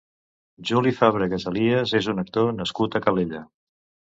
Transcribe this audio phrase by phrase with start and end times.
[0.69, 3.45] Juli Fàbregas Elías és un actor nascut a Calella.